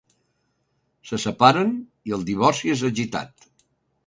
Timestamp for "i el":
2.11-2.27